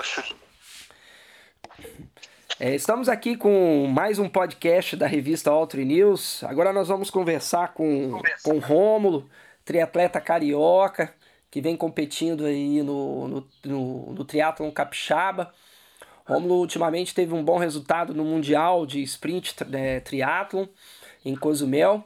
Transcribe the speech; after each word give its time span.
Deus. 0.00 0.34
É, 2.58 2.74
estamos 2.74 3.08
aqui 3.08 3.36
com 3.36 3.86
mais 3.86 4.18
um 4.18 4.28
podcast 4.28 4.96
da 4.96 5.06
revista 5.06 5.50
Altri 5.50 5.84
News. 5.84 6.42
Agora 6.44 6.72
nós 6.72 6.88
vamos 6.88 7.10
conversar 7.10 7.74
com, 7.74 8.20
com 8.42 8.54
o 8.54 8.58
Rômulo, 8.58 9.28
triatleta 9.64 10.20
carioca, 10.20 11.12
que 11.50 11.60
vem 11.60 11.76
competindo 11.76 12.46
aí 12.46 12.82
no, 12.82 13.28
no, 13.28 13.48
no, 13.64 14.12
no 14.14 14.24
triatlon 14.24 14.70
capixaba. 14.70 15.52
Rômulo 16.24 16.54
ultimamente 16.54 17.14
teve 17.14 17.34
um 17.34 17.44
bom 17.44 17.58
resultado 17.58 18.14
no 18.14 18.24
Mundial 18.24 18.86
de 18.86 19.02
Sprint 19.02 19.54
é, 19.72 20.00
Triathlon 20.00 20.66
em 21.24 21.34
Cozumel. 21.36 22.04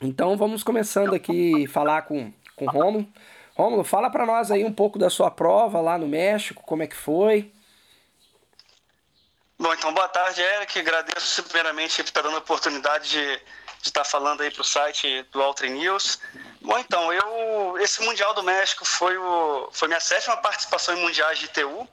Então 0.00 0.36
vamos 0.36 0.62
começando 0.62 1.14
aqui 1.14 1.66
falar 1.66 2.02
com, 2.02 2.32
com 2.56 2.66
o 2.66 2.70
Rômulo. 2.70 3.06
Rômulo, 3.56 3.84
fala 3.84 4.10
para 4.10 4.24
nós 4.24 4.50
aí 4.50 4.64
um 4.64 4.72
pouco 4.72 4.98
da 4.98 5.10
sua 5.10 5.30
prova 5.30 5.80
lá 5.80 5.98
no 5.98 6.08
México, 6.08 6.62
como 6.62 6.82
é 6.82 6.86
que 6.86 6.96
foi? 6.96 7.52
Bom, 9.58 9.72
então 9.74 9.92
boa 9.92 10.08
tarde, 10.08 10.40
Eric. 10.40 10.78
Agradeço 10.78 11.42
primeiramente 11.44 12.02
por 12.02 12.08
estar 12.08 12.22
dando 12.22 12.36
a 12.36 12.38
oportunidade 12.38 13.10
de, 13.10 13.36
de 13.36 13.88
estar 13.88 14.04
falando 14.04 14.40
aí 14.40 14.50
para 14.50 14.62
o 14.62 14.64
site 14.64 15.22
do 15.30 15.42
Altri 15.42 15.68
News. 15.68 16.18
Bom, 16.62 16.78
então, 16.78 17.12
eu 17.12 17.78
esse 17.78 18.02
Mundial 18.02 18.32
do 18.34 18.42
México 18.42 18.84
foi, 18.84 19.16
o, 19.16 19.68
foi 19.70 19.86
minha 19.86 20.00
sétima 20.00 20.36
participação 20.38 20.96
em 20.96 21.02
mundiais 21.02 21.38
de 21.38 21.44
ITU, 21.44 21.88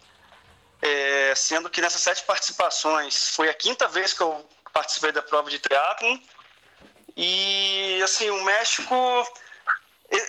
é, 0.81 1.33
sendo 1.35 1.69
que 1.69 1.81
nessas 1.81 2.01
sete 2.01 2.23
participações 2.23 3.35
foi 3.35 3.49
a 3.49 3.53
quinta 3.53 3.87
vez 3.87 4.13
que 4.13 4.21
eu 4.21 4.45
participei 4.71 5.11
da 5.11 5.21
prova 5.21 5.49
de 5.49 5.59
triatlon. 5.59 6.17
E, 7.17 8.01
assim, 8.01 8.29
o 8.29 8.43
México... 8.45 8.95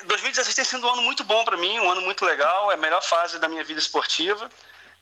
2016 0.04 0.54
tem 0.54 0.64
sido 0.64 0.86
um 0.86 0.90
ano 0.90 1.02
muito 1.02 1.24
bom 1.24 1.44
para 1.44 1.56
mim, 1.56 1.78
um 1.80 1.90
ano 1.90 2.02
muito 2.02 2.24
legal, 2.24 2.70
é 2.70 2.74
a 2.74 2.76
melhor 2.78 3.02
fase 3.02 3.38
da 3.38 3.48
minha 3.48 3.64
vida 3.64 3.80
esportiva. 3.80 4.50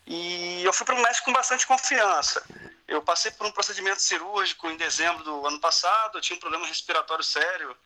E 0.06 0.64
eu 0.64 0.72
fui 0.72 0.86
para 0.86 0.94
o 0.94 1.02
México 1.02 1.26
com 1.26 1.32
bastante 1.32 1.66
confiança. 1.66 2.42
Eu 2.86 3.02
passei 3.02 3.30
por 3.30 3.46
um 3.46 3.50
procedimento 3.50 4.00
cirúrgico 4.00 4.70
em 4.70 4.76
dezembro 4.76 5.22
do 5.22 5.46
ano 5.46 5.60
passado, 5.60 6.16
eu 6.16 6.22
tinha 6.22 6.36
um 6.36 6.40
problema 6.40 6.66
respiratório 6.66 7.22
sério, 7.22 7.76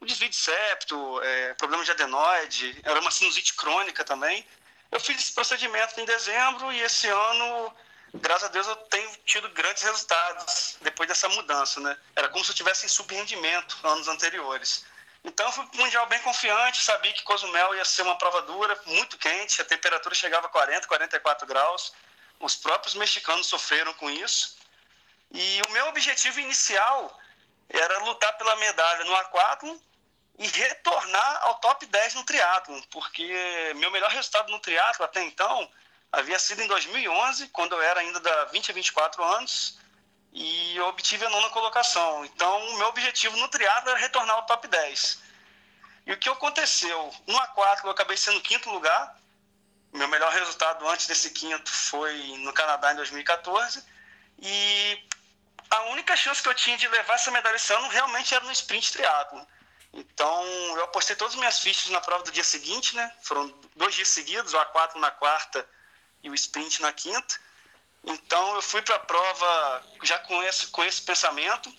um 0.00 0.04
desvio 0.04 0.28
de 0.28 0.36
septo, 0.36 1.20
é, 1.22 1.54
problema 1.54 1.84
de 1.84 1.92
adenoide, 1.92 2.78
era 2.82 3.00
uma 3.00 3.10
sinusite 3.10 3.54
crônica 3.54 4.04
também. 4.04 4.44
Eu 4.90 5.00
fiz 5.00 5.16
esse 5.16 5.32
procedimento 5.32 5.98
em 5.98 6.04
dezembro 6.04 6.70
e 6.72 6.82
esse 6.82 7.08
ano, 7.08 7.74
graças 8.14 8.48
a 8.48 8.52
Deus, 8.52 8.66
eu 8.66 8.76
tenho 8.76 9.10
tido 9.24 9.48
grandes 9.50 9.82
resultados 9.82 10.76
depois 10.82 11.08
dessa 11.08 11.28
mudança, 11.30 11.80
né? 11.80 11.96
Era 12.14 12.28
como 12.28 12.44
se 12.44 12.50
eu 12.50 12.56
tivesse 12.56 12.84
em 12.84 12.88
subrendimento 12.90 13.78
anos 13.84 14.08
anteriores. 14.08 14.84
Então 15.24 15.46
eu 15.46 15.52
fui 15.52 15.66
para 15.66 15.76
o 15.76 15.78
Mundial 15.82 16.06
bem 16.06 16.20
confiante, 16.20 16.82
sabia 16.82 17.12
que 17.12 17.22
Cozumel 17.22 17.74
ia 17.76 17.84
ser 17.84 18.02
uma 18.02 18.18
prova 18.18 18.42
dura, 18.42 18.78
muito 18.86 19.16
quente, 19.18 19.60
a 19.60 19.64
temperatura 19.64 20.14
chegava 20.14 20.46
a 20.46 20.50
40, 20.50 20.86
44 20.88 21.46
graus. 21.46 21.92
Os 22.40 22.56
próprios 22.56 22.94
mexicanos 22.94 23.46
sofreram 23.46 23.94
com 23.94 24.10
isso. 24.10 24.56
E 25.30 25.62
o 25.68 25.72
meu 25.72 25.86
objetivo 25.88 26.40
inicial 26.40 27.18
era 27.68 27.98
lutar 28.00 28.36
pela 28.36 28.56
medalha 28.56 29.04
no 29.04 29.14
aquátlon 29.16 29.78
e 30.38 30.46
retornar 30.48 31.40
ao 31.42 31.54
top 31.56 31.86
10 31.86 32.14
no 32.14 32.24
triatlon, 32.24 32.80
porque 32.90 33.72
meu 33.76 33.90
melhor 33.90 34.10
resultado 34.10 34.50
no 34.50 34.58
triatlo 34.58 35.04
até 35.04 35.22
então 35.22 35.70
havia 36.10 36.38
sido 36.38 36.62
em 36.62 36.66
2011, 36.66 37.48
quando 37.48 37.74
eu 37.74 37.82
era 37.82 38.00
ainda 38.00 38.20
da 38.20 38.44
20 38.46 38.70
a 38.70 38.74
24 38.74 39.24
anos, 39.24 39.78
e 40.32 40.76
eu 40.76 40.86
obtive 40.86 41.24
a 41.24 41.30
nona 41.30 41.50
colocação. 41.50 42.24
Então, 42.24 42.68
o 42.70 42.78
meu 42.78 42.88
objetivo 42.88 43.36
no 43.36 43.48
triatlo 43.48 43.90
era 43.90 43.98
retornar 43.98 44.36
ao 44.36 44.46
top 44.46 44.66
10. 44.66 45.20
E 46.06 46.12
o 46.12 46.18
que 46.18 46.28
aconteceu? 46.28 47.14
No 47.26 47.38
A4 47.38 47.84
eu 47.84 47.90
acabei 47.90 48.16
sendo 48.16 48.40
quinto 48.40 48.70
lugar. 48.70 49.16
Meu 49.92 50.08
melhor 50.08 50.32
resultado 50.32 50.88
antes 50.88 51.06
desse 51.06 51.30
quinto 51.30 51.70
foi 51.70 52.16
no 52.38 52.52
Canadá 52.52 52.92
em 52.92 52.96
2014. 52.96 53.84
E 54.38 55.06
a 55.70 55.82
única 55.90 56.16
chance 56.16 56.42
que 56.42 56.48
eu 56.48 56.54
tinha 56.54 56.78
de 56.78 56.88
levar 56.88 57.14
essa 57.14 57.30
medalha 57.30 57.56
esse 57.56 57.72
ano 57.72 57.88
realmente 57.88 58.34
era 58.34 58.44
no 58.44 58.52
sprint 58.52 58.92
triatlo. 58.92 59.46
Então, 59.92 60.44
eu 60.76 60.84
apostei 60.84 61.14
todas 61.14 61.34
as 61.34 61.38
minhas 61.38 61.60
fichas 61.60 61.90
na 61.90 62.00
prova 62.00 62.24
do 62.24 62.32
dia 62.32 62.42
seguinte, 62.42 62.96
né? 62.96 63.12
Foram 63.20 63.52
dois 63.76 63.94
dias 63.94 64.08
seguidos, 64.08 64.54
o 64.54 64.56
A4 64.58 64.94
na 64.94 65.10
quarta 65.10 65.68
e 66.22 66.30
o 66.30 66.34
sprint 66.34 66.80
na 66.80 66.90
quinta. 66.92 67.38
Então 68.04 68.54
eu 68.56 68.62
fui 68.62 68.82
para 68.82 68.96
a 68.96 69.00
prova 69.00 69.82
já 70.02 70.18
com 70.20 70.42
esse, 70.42 70.66
com 70.68 70.84
esse 70.84 71.02
pensamento. 71.02 71.72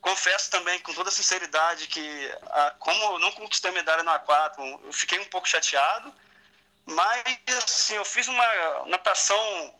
Confesso 0.00 0.50
também 0.50 0.78
com 0.80 0.94
toda 0.94 1.10
sinceridade 1.10 1.88
que, 1.88 2.34
a, 2.50 2.70
como 2.78 3.14
eu 3.14 3.18
não 3.18 3.32
conquistei 3.32 3.70
a 3.70 3.74
medalha 3.74 4.02
no 4.02 4.10
A4, 4.12 4.80
eu 4.84 4.92
fiquei 4.92 5.18
um 5.18 5.24
pouco 5.24 5.48
chateado, 5.48 6.14
mas 6.84 7.24
assim, 7.64 7.94
eu 7.94 8.04
fiz 8.04 8.28
uma 8.28 8.46
natação 8.86 9.74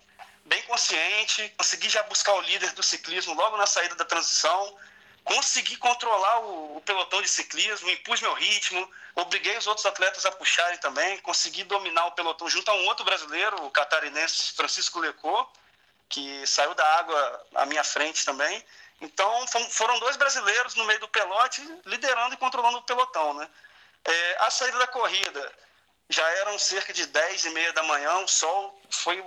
bem 0.44 0.60
consciente, 0.62 1.52
consegui 1.56 1.88
já 1.88 2.02
buscar 2.04 2.34
o 2.34 2.40
líder 2.40 2.72
do 2.72 2.82
ciclismo 2.82 3.34
logo 3.34 3.56
na 3.56 3.66
saída 3.66 3.94
da 3.94 4.04
transição, 4.04 4.76
consegui 5.24 5.76
controlar 5.76 6.40
o, 6.40 6.76
o 6.76 6.80
pelotão 6.80 7.22
de 7.22 7.28
ciclismo, 7.28 7.90
impus 7.90 8.20
meu 8.20 8.34
ritmo, 8.34 8.88
obriguei 9.14 9.56
os 9.56 9.66
outros 9.66 9.86
atletas 9.86 10.26
a 10.26 10.32
puxarem 10.32 10.78
também, 10.78 11.18
consegui 11.18 11.62
dominar 11.64 12.06
o 12.06 12.12
pelotão 12.12 12.48
junto 12.48 12.68
a 12.70 12.74
um 12.74 12.86
outro 12.86 13.04
brasileiro, 13.04 13.64
o 13.64 13.70
catarinense 13.70 14.52
Francisco 14.52 14.98
Lecô, 14.98 15.48
que 16.08 16.46
saiu 16.46 16.74
da 16.74 16.86
água 16.98 17.46
à 17.54 17.66
minha 17.66 17.84
frente 17.84 18.24
também. 18.24 18.64
Então 19.00 19.46
foram 19.70 19.98
dois 19.98 20.16
brasileiros 20.16 20.74
no 20.74 20.84
meio 20.84 21.00
do 21.00 21.08
pelote, 21.08 21.62
liderando 21.84 22.34
e 22.34 22.38
controlando 22.38 22.78
o 22.78 22.82
pelotão. 22.82 23.34
Né? 23.34 23.48
É, 24.04 24.36
a 24.40 24.50
saída 24.50 24.78
da 24.78 24.86
corrida 24.86 25.52
já 26.08 26.26
eram 26.36 26.58
cerca 26.58 26.92
de 26.92 27.06
10 27.06 27.46
e 27.46 27.50
meia 27.50 27.72
da 27.72 27.82
manhã, 27.82 28.18
o 28.18 28.28
sol 28.28 28.80
foi 28.90 29.20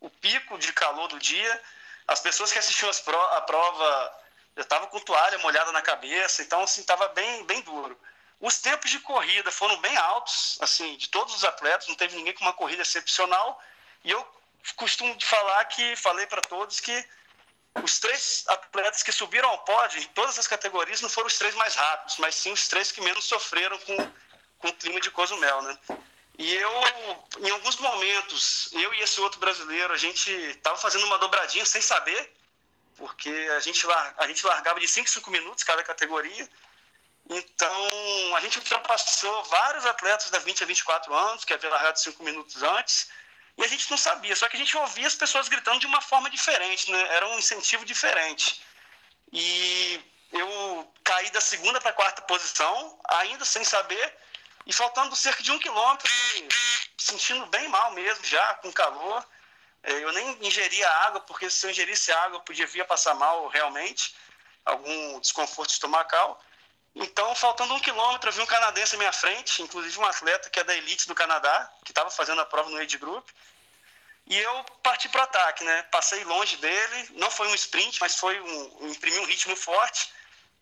o, 0.00 0.10
pico 0.20 0.58
de 0.58 0.72
calor 0.72 1.08
do 1.08 1.18
dia. 1.18 1.62
As 2.06 2.20
pessoas 2.20 2.52
que 2.52 2.58
assistiam 2.58 2.90
pro, 3.04 3.20
a 3.20 3.40
prova 3.42 4.20
já 4.56 4.62
estavam 4.62 4.88
com 4.88 5.00
toalha 5.00 5.38
molhada 5.38 5.72
na 5.72 5.82
cabeça, 5.82 6.42
então 6.42 6.62
assim 6.62 6.80
estava 6.80 7.08
bem, 7.08 7.44
bem 7.44 7.60
duro. 7.62 7.98
Os 8.40 8.58
tempos 8.58 8.90
de 8.90 9.00
corrida 9.00 9.50
foram 9.50 9.76
bem 9.78 9.96
altos, 9.96 10.58
assim, 10.60 10.96
de 10.96 11.08
todos 11.08 11.34
os 11.34 11.44
atletas, 11.44 11.88
não 11.88 11.94
teve 11.94 12.16
ninguém 12.16 12.34
com 12.34 12.44
uma 12.44 12.52
corrida 12.52 12.82
excepcional. 12.82 13.60
E 14.04 14.10
eu 14.10 14.35
costumo 14.74 15.16
falar 15.22 15.64
que 15.66 15.96
falei 15.96 16.26
para 16.26 16.42
todos 16.42 16.80
que 16.80 17.08
os 17.82 17.98
três 17.98 18.44
atletas 18.48 19.02
que 19.02 19.12
subiram 19.12 19.48
ao 19.48 19.64
pódio 19.64 20.00
em 20.00 20.06
todas 20.08 20.38
as 20.38 20.46
categorias 20.46 21.00
não 21.00 21.08
foram 21.08 21.26
os 21.26 21.38
três 21.38 21.54
mais 21.54 21.74
rápidos, 21.74 22.16
mas 22.18 22.34
sim 22.34 22.52
os 22.52 22.68
três 22.68 22.90
que 22.90 23.00
menos 23.00 23.24
sofreram 23.24 23.78
com, 23.80 23.96
com 24.58 24.68
o 24.68 24.72
clima 24.72 25.00
de 25.00 25.10
Cozumel, 25.10 25.62
né? 25.62 25.78
E 26.38 26.54
eu, 26.54 26.70
em 27.40 27.50
alguns 27.50 27.76
momentos, 27.76 28.68
eu 28.72 28.92
e 28.94 29.00
esse 29.00 29.20
outro 29.20 29.40
brasileiro, 29.40 29.92
a 29.92 29.96
gente 29.96 30.30
estava 30.30 30.76
fazendo 30.76 31.06
uma 31.06 31.18
dobradinha 31.18 31.64
sem 31.64 31.80
saber, 31.80 32.30
porque 32.96 33.30
a 33.56 33.60
gente, 33.60 33.86
a 34.18 34.26
gente 34.26 34.46
largava 34.46 34.78
de 34.78 34.86
5 34.86 35.08
em 35.08 35.12
5 35.12 35.30
minutos 35.30 35.64
cada 35.64 35.82
categoria. 35.82 36.48
Então, 37.28 38.36
a 38.36 38.40
gente 38.40 38.58
ultrapassou 38.58 39.44
vários 39.44 39.86
atletas 39.86 40.30
da 40.30 40.38
20 40.38 40.62
a 40.62 40.66
24 40.66 41.14
anos, 41.14 41.44
que 41.44 41.54
haviam 41.54 41.72
largado 41.72 41.98
5 41.98 42.22
minutos 42.22 42.62
antes, 42.62 43.08
e 43.58 43.64
a 43.64 43.68
gente 43.68 43.90
não 43.90 43.96
sabia, 43.96 44.36
só 44.36 44.48
que 44.48 44.56
a 44.56 44.58
gente 44.58 44.76
ouvia 44.76 45.06
as 45.06 45.14
pessoas 45.14 45.48
gritando 45.48 45.80
de 45.80 45.86
uma 45.86 46.00
forma 46.00 46.28
diferente, 46.28 46.90
né? 46.90 47.00
Era 47.14 47.26
um 47.28 47.38
incentivo 47.38 47.84
diferente. 47.84 48.60
E 49.32 50.00
eu 50.32 50.92
caí 51.02 51.30
da 51.30 51.40
segunda 51.40 51.80
para 51.80 51.90
a 51.90 51.94
quarta 51.94 52.22
posição, 52.22 53.00
ainda 53.08 53.44
sem 53.44 53.64
saber, 53.64 54.14
e 54.66 54.72
faltando 54.72 55.16
cerca 55.16 55.42
de 55.42 55.50
um 55.52 55.58
quilômetro, 55.58 56.10
sentindo 56.98 57.46
bem 57.46 57.68
mal 57.68 57.92
mesmo, 57.92 58.24
já 58.24 58.54
com 58.56 58.72
calor. 58.72 59.24
É, 59.82 59.92
eu 59.92 60.12
nem 60.12 60.46
ingeria 60.46 60.88
água, 61.06 61.20
porque 61.20 61.48
se 61.48 61.64
eu 61.64 61.70
ingerisse 61.70 62.12
água, 62.12 62.38
eu 62.38 62.42
podia 62.42 62.66
vir 62.66 62.82
a 62.82 62.84
passar 62.84 63.14
mal 63.14 63.46
realmente, 63.48 64.14
algum 64.64 65.20
desconforto 65.20 65.70
estomacal. 65.70 66.42
Então, 66.98 67.34
faltando 67.34 67.74
um 67.74 67.78
quilômetro, 67.80 68.30
eu 68.30 68.32
vi 68.32 68.40
um 68.40 68.46
canadense 68.46 68.94
à 68.94 68.98
minha 68.98 69.12
frente, 69.12 69.62
inclusive 69.62 69.98
um 69.98 70.06
atleta 70.06 70.48
que 70.48 70.58
é 70.58 70.64
da 70.64 70.74
elite 70.74 71.06
do 71.06 71.14
Canadá, 71.14 71.70
que 71.84 71.90
estava 71.90 72.10
fazendo 72.10 72.40
a 72.40 72.46
prova 72.46 72.70
no 72.70 72.78
Age 72.78 72.96
Group. 72.96 73.28
E 74.26 74.34
eu 74.38 74.64
parti 74.82 75.06
para 75.10 75.20
o 75.20 75.24
ataque, 75.24 75.62
né? 75.62 75.82
Passei 75.92 76.24
longe 76.24 76.56
dele, 76.56 77.08
não 77.16 77.30
foi 77.30 77.48
um 77.48 77.54
sprint, 77.54 78.00
mas 78.00 78.16
foi 78.16 78.40
um, 78.40 78.88
imprimir 78.88 79.20
um 79.20 79.26
ritmo 79.26 79.54
forte. 79.54 80.10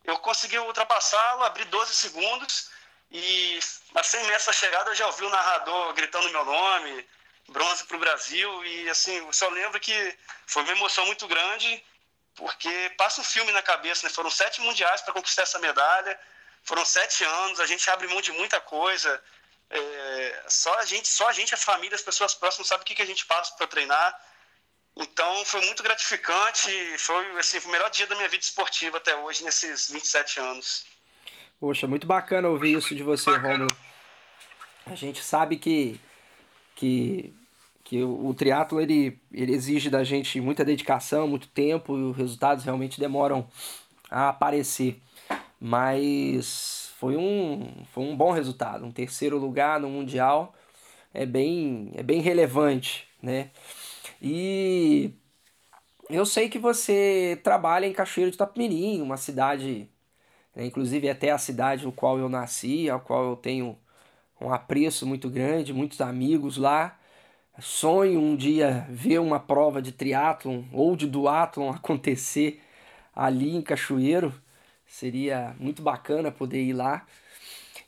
Eu 0.03 0.19
consegui 0.19 0.59
ultrapassá-lo, 0.59 1.45
abri 1.45 1.65
12 1.67 1.95
segundos 1.95 2.69
e 3.13 3.61
a 3.95 4.03
100 4.03 4.25
metros 4.25 4.47
da 4.47 4.53
chegada 4.53 4.91
eu 4.91 4.95
já 4.97 5.07
ouvi 5.07 5.25
o 5.25 5.31
narrador 5.31 5.95
gritando 5.95 6.29
meu 6.31 6.45
nome, 6.45 7.09
bronze 7.49 7.85
para 7.85 7.97
o 7.97 8.01
Brasil 8.01 8.65
e 8.65 8.91
assim, 8.91 9.15
eu 9.19 9.33
só 9.33 9.49
lembro 9.51 9.79
que 9.79 10.19
foi 10.49 10.65
uma 10.65 10.73
emoção 10.73 11.07
muito 11.07 11.29
grande 11.29 11.83
porque 12.35 12.93
passa 12.97 13.21
um 13.21 13.25
filme 13.25 13.53
na 13.53 13.63
cabeça, 13.63 14.07
né? 14.07 14.13
Foram 14.13 14.31
sete 14.31 14.61
mundiais 14.61 15.01
para 15.03 15.13
conquistar 15.13 15.43
essa 15.43 15.59
medalha, 15.59 16.19
foram 16.63 16.85
sete 16.85 17.25
anos, 17.25 17.61
a 17.61 17.67
gente 17.67 17.89
abre 17.91 18.09
mão 18.09 18.21
de 18.21 18.33
muita 18.33 18.61
coisa. 18.61 19.23
É, 19.71 20.45
só 20.49 20.79
a 20.79 20.85
gente, 20.85 21.09
só 21.09 21.29
a 21.29 21.33
gente, 21.33 21.55
a 21.55 21.59
família, 21.59 21.95
as 21.95 22.03
pessoas 22.03 22.35
próximas 22.35 22.69
sabem 22.69 22.83
o 22.83 22.87
que, 22.87 22.95
que 22.95 23.03
a 23.03 23.07
gente 23.07 23.27
passa 23.27 23.55
para 23.57 23.67
treinar. 23.67 24.21
Então 24.97 25.45
foi 25.45 25.61
muito 25.63 25.83
gratificante, 25.83 26.71
foi 26.99 27.39
assim, 27.39 27.59
o 27.59 27.69
melhor 27.69 27.91
dia 27.91 28.07
da 28.07 28.15
minha 28.15 28.29
vida 28.29 28.43
esportiva 28.43 28.99
até 28.99 29.15
hoje, 29.17 29.43
nesses 29.43 29.91
27 29.91 30.41
anos. 30.41 30.87
Poxa, 31.59 31.87
muito 31.87 32.07
bacana 32.07 32.49
ouvir 32.49 32.77
isso 32.77 32.95
de 32.95 33.03
você, 33.03 33.31
Romulo. 33.31 33.77
A 34.87 34.95
gente 34.95 35.23
sabe 35.23 35.57
que, 35.57 36.01
que 36.77 37.35
que 37.85 38.03
o, 38.03 38.29
o 38.29 38.35
triatlo 38.35 38.81
ele, 38.81 39.21
ele 39.31 39.53
exige 39.53 39.91
da 39.91 40.03
gente 40.03 40.41
muita 40.41 40.65
dedicação, 40.65 41.29
muito 41.29 41.49
tempo 41.49 41.97
e 41.99 42.03
os 42.03 42.17
resultados 42.17 42.65
realmente 42.65 42.99
demoram 42.99 43.47
a 44.11 44.31
aparecer. 44.31 45.01
Mas 45.61 46.93
foi 46.99 47.17
um, 47.17 47.69
foi 47.93 48.05
um 48.05 48.17
bom 48.17 48.33
resultado, 48.33 48.85
um 48.85 48.91
terceiro 48.91 49.39
lugar 49.39 49.79
no 49.79 49.89
mundial 49.89 50.55
é 51.13 51.25
bem 51.25 51.93
é 51.95 52.03
bem 52.03 52.21
relevante, 52.21 53.07
né? 53.23 53.51
E 54.21 55.13
eu 56.11 56.27
sei 56.27 56.49
que 56.49 56.59
você 56.59 57.41
trabalha 57.43 57.87
em 57.87 57.93
Cachoeiro 57.93 58.31
de 58.31 58.37
Itapemirim, 58.37 59.01
uma 59.01 59.17
cidade, 59.17 59.89
né, 60.55 60.67
inclusive 60.67 61.09
até 61.09 61.31
a 61.31 61.39
cidade 61.39 61.85
no 61.85 61.93
qual 61.93 62.19
eu 62.19 62.29
nasci, 62.29 62.91
ao 62.91 63.01
qual 63.01 63.25
eu 63.25 63.37
tenho 63.37 63.79
um 64.41 64.53
apreço 64.53 65.07
muito 65.07 65.31
grande, 65.31 65.73
muitos 65.73 66.01
amigos 66.01 66.57
lá. 66.57 66.99
Sonho 67.61 68.21
um 68.21 68.35
dia 68.35 68.85
ver 68.91 69.21
uma 69.21 69.39
prova 69.39 69.81
de 69.81 69.93
triatlon 69.93 70.65
ou 70.73 70.97
de 70.97 71.07
duatlon 71.07 71.71
acontecer 71.71 72.61
ali 73.15 73.55
em 73.55 73.63
Cachoeiro. 73.63 74.35
Seria 74.87 75.55
muito 75.59 75.81
bacana 75.81 76.33
poder 76.33 76.63
ir 76.63 76.73
lá. 76.73 77.07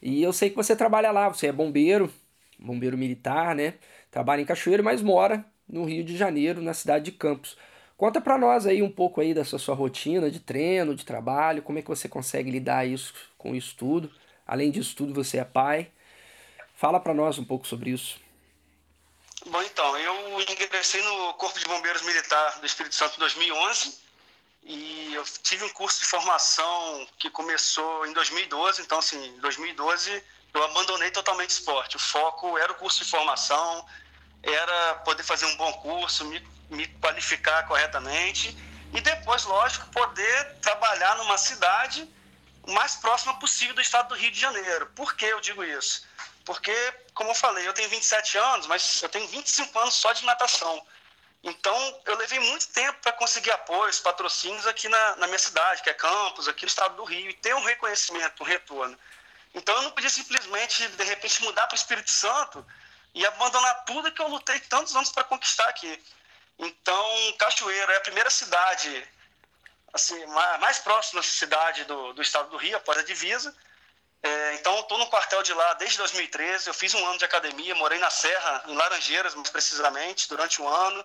E 0.01 0.23
eu 0.23 0.33
sei 0.33 0.51
que 0.51 0.57
você 0.57 0.77
trabalha 0.77 1.11
lá, 1.11 1.29
você 1.29 1.49
é 1.49 1.53
bombeiro, 1.53 2.13
bombeiro 2.59 2.97
militar, 2.97 3.57
né? 3.57 3.75
Trabalha 4.11 4.41
em 4.41 4.45
Cachoeiro, 4.45 4.85
mas 4.85 5.03
mora 5.03 5.45
no 5.69 5.85
Rio 5.85 6.05
de 6.05 6.17
Janeiro, 6.17 6.63
na 6.63 6.73
cidade 6.73 7.07
de 7.07 7.13
Campos. 7.13 7.57
Conta 7.97 8.21
para 8.21 8.39
nós 8.39 8.67
aí 8.67 8.83
um 8.83 8.91
pouco 8.91 9.21
aí 9.21 9.35
da 9.35 9.45
sua, 9.45 9.59
sua 9.59 9.75
rotina 9.75 10.31
de 10.31 10.39
treino, 10.39 10.95
de 10.95 11.05
trabalho, 11.05 11.63
como 11.63 11.79
é 11.79 11.83
que 11.83 11.89
você 11.89 12.09
consegue 12.09 12.51
lidar 12.51 12.87
isso 12.87 13.13
com 13.37 13.55
isso 13.55 13.75
tudo. 13.77 14.11
Além 14.47 14.71
disso 14.71 14.95
tudo, 14.95 15.13
você 15.13 15.39
é 15.39 15.45
pai. 15.45 15.89
Fala 16.75 17.01
para 17.01 17.15
nós 17.15 17.39
um 17.39 17.45
pouco 17.45 17.67
sobre 17.67 17.91
isso. 17.91 18.26
Bom, 19.49 19.63
então, 19.63 19.97
eu 19.97 20.41
ingressei 20.41 21.01
no 21.03 21.35
Corpo 21.35 21.57
de 21.57 21.65
Bombeiros 21.67 22.03
Militar 22.03 22.59
do 22.59 22.67
Espírito 22.67 22.97
Santo 22.97 23.15
em 23.15 23.21
2011 23.21 23.97
e 24.65 25.15
eu 25.15 25.23
tive 25.41 25.65
um 25.65 25.69
curso 25.69 26.01
de 26.01 26.07
formação 26.07 27.07
que 27.17 27.31
começou 27.31 28.05
em 28.07 28.13
2012. 28.13 28.83
Então, 28.83 28.99
assim, 28.99 29.25
em 29.25 29.39
2012 29.39 30.21
eu 30.53 30.65
abandonei 30.65 31.13
totalmente 31.13 31.51
o 31.51 31.53
esporte. 31.53 31.95
O 31.95 32.01
foco 32.01 32.59
era 32.59 32.73
o 32.73 32.75
curso 32.75 33.05
de 33.05 33.09
formação, 33.09 33.87
era 34.43 34.95
poder 35.05 35.23
fazer 35.23 35.47
um 35.47 35.57
bom 35.57 35.73
curso, 35.75 36.25
me, 36.25 36.45
me 36.69 36.89
qualificar 37.01 37.69
corretamente 37.69 38.57
e 38.93 39.01
depois, 39.01 39.45
lógico, 39.45 39.87
poder 39.93 40.57
trabalhar 40.61 41.19
numa 41.19 41.39
cidade 41.39 42.09
o 42.65 42.73
mais 42.73 42.97
próxima 42.97 43.39
possível 43.39 43.77
do 43.77 43.81
estado 43.81 44.09
do 44.09 44.17
Rio 44.17 44.33
de 44.33 44.41
Janeiro. 44.41 44.87
Por 44.97 45.15
que 45.15 45.25
eu 45.25 45.41
digo 45.41 45.63
isso? 45.63 46.05
Porque, 46.47 46.73
como 47.13 47.31
eu 47.31 47.35
falei, 47.35 47.67
eu 47.67 47.75
tenho 47.75 47.89
27 47.89 48.39
anos, 48.39 48.67
mas 48.69 49.03
eu 49.03 49.09
tenho 49.09 49.27
25 49.27 49.79
anos 49.81 49.95
só 49.95 50.13
de 50.13 50.25
natação. 50.25 50.81
Então, 51.43 52.01
eu 52.07 52.17
levei 52.17 52.39
muito 52.39 52.69
tempo 52.69 52.99
para 53.01 53.13
conseguir 53.13 53.51
apoios, 53.51 53.99
patrocínios 53.99 54.65
aqui 54.65 54.89
na, 54.89 55.17
na, 55.17 55.27
minha 55.27 55.41
cidade, 55.41 55.83
que 55.83 55.91
é 55.91 55.95
Campos, 55.95 56.47
aqui 56.47 56.63
no 56.63 56.69
estado 56.69 56.95
do 56.97 57.05
Rio, 57.05 57.29
e 57.29 57.35
ter 57.35 57.53
um 57.55 57.65
reconhecimento, 57.65 58.43
um 58.43 58.47
retorno. 58.47 58.97
Então, 59.55 59.75
eu 59.75 59.83
não 59.83 59.91
podia 59.91 60.09
simplesmente, 60.09 60.87
de 60.87 61.05
repente, 61.05 61.43
mudar 61.43 61.67
para 61.67 61.75
o 61.75 61.79
Espírito 61.79 62.11
Santo 62.11 62.65
e 63.13 63.27
abandonar 63.27 63.85
tudo 63.85 64.13
que 64.13 64.23
eu 64.23 64.29
lutei 64.29 64.61
tantos 64.61 64.95
anos 64.95 65.11
para 65.11 65.25
conquistar 65.25 65.69
aqui. 65.69 66.01
Então, 66.61 67.33
Cachoeiro 67.39 67.91
é 67.91 67.97
a 67.97 68.03
primeira 68.03 68.31
cidade, 68.31 69.09
assim, 69.93 70.25
mais 70.27 70.79
próxima 70.79 71.23
cidade 71.25 71.85
do, 71.85 72.13
do 72.13 72.23
estado 72.23 72.51
do 72.51 72.57
Rio, 72.57 72.77
após 72.77 72.99
a 72.99 73.03
divisa, 73.03 73.53
é, 74.23 74.55
então, 74.55 74.79
estou 74.81 74.99
no 74.99 75.07
quartel 75.07 75.43
de 75.43 75.53
lá 75.53 75.75
desde 75.75 75.99
2013. 75.99 76.69
Eu 76.69 76.75
fiz 76.75 76.95
um 76.95 77.07
ano 77.07 77.19
de 77.19 77.25
academia, 77.25 77.75
morei 77.75 77.99
na 77.99 78.11
Serra, 78.11 78.65
em 78.67 78.75
Laranjeiras, 78.75 79.35
mais 79.35 79.51
precisamente, 79.51 80.29
durante 80.29 80.61
um 80.61 80.69
ano. 80.69 81.05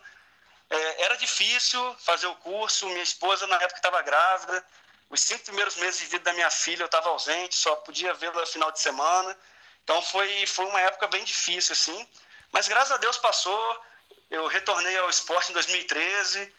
É, 0.69 1.03
era 1.03 1.15
difícil 1.17 1.95
fazer 1.99 2.27
o 2.27 2.35
curso. 2.35 2.87
Minha 2.87 3.03
esposa, 3.03 3.45
na 3.47 3.57
época, 3.57 3.77
estava 3.77 4.01
grávida. 4.01 4.65
Os 5.09 5.21
cinco 5.21 5.43
primeiros 5.43 5.75
meses 5.75 5.99
de 5.99 6.05
vida 6.07 6.23
da 6.23 6.33
minha 6.33 6.49
filha, 6.49 6.83
eu 6.83 6.85
estava 6.85 7.09
ausente, 7.09 7.55
só 7.55 7.75
podia 7.75 8.13
vê-la 8.13 8.45
final 8.45 8.71
de 8.71 8.79
semana. 8.79 9.37
Então, 9.83 10.01
foi, 10.01 10.45
foi 10.47 10.65
uma 10.65 10.79
época 10.81 11.07
bem 11.07 11.23
difícil, 11.23 11.73
assim. 11.73 12.07
Mas, 12.51 12.67
graças 12.67 12.91
a 12.91 12.97
Deus, 12.97 13.17
passou. 13.17 13.81
Eu 14.29 14.47
retornei 14.47 14.97
ao 14.97 15.09
esporte 15.09 15.51
em 15.51 15.53
2013. 15.53 16.53